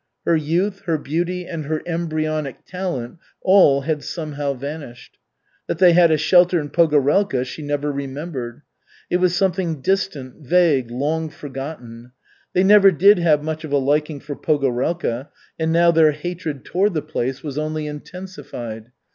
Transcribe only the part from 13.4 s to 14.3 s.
much of a liking